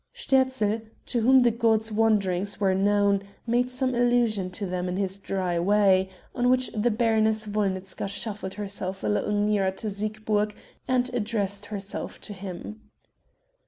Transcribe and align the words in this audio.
Sterzl, 0.15 0.81
to 1.05 1.21
whom 1.21 1.37
the 1.37 1.51
god's 1.51 1.91
wanderings 1.91 2.59
were 2.59 2.73
known, 2.73 3.21
made 3.45 3.69
some 3.69 3.93
allusion 3.93 4.49
to 4.49 4.65
them 4.65 4.89
in 4.89 4.97
his 4.97 5.19
dry 5.19 5.59
way; 5.59 6.09
on 6.33 6.49
which 6.49 6.71
the 6.73 6.89
Baroness 6.89 7.45
Wolnitzka 7.45 8.07
shuffled 8.07 8.55
herself 8.55 9.03
a 9.03 9.07
little 9.07 9.31
nearer 9.31 9.69
to 9.69 9.91
Siegburg 9.91 10.55
and 10.87 11.13
addressed 11.13 11.67
herself 11.67 12.19
to 12.21 12.33
him. 12.33 12.81